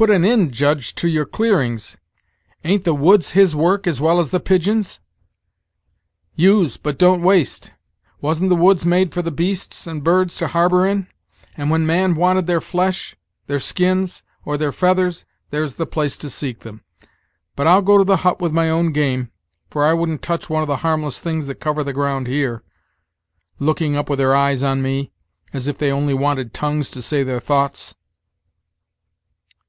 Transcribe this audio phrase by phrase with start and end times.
[0.00, 1.98] "Put an ind, Judge, to your clearings.
[2.64, 4.98] Ain't the woods His work as well as the pigeons?
[6.34, 7.72] Use, but don't waste.
[8.22, 11.06] Wasn't the woods made for the beasts and birds to harbor in?
[11.54, 13.14] and when man wanted their flesh,
[13.46, 16.82] their skins, or their feathers, there's the place to seek them.
[17.54, 19.30] But I'll go to the hut with my own game,
[19.68, 22.62] for I wouldn't touch one of the harmless things that cover the ground here,
[23.58, 25.12] looking up with their eyes on me,
[25.52, 27.94] as if they only wanted tongues to say their thoughts."